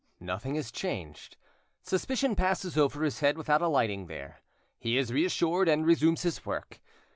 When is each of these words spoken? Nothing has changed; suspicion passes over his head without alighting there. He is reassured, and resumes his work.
Nothing 0.19 0.55
has 0.55 0.71
changed; 0.71 1.37
suspicion 1.83 2.35
passes 2.35 2.75
over 2.75 3.03
his 3.03 3.19
head 3.19 3.37
without 3.37 3.61
alighting 3.61 4.07
there. 4.07 4.41
He 4.79 4.97
is 4.97 5.13
reassured, 5.13 5.69
and 5.69 5.85
resumes 5.85 6.23
his 6.23 6.43
work. 6.43 6.79